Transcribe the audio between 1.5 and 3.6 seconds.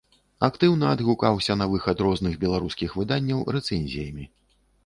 на выхад розных беларускіх выданняў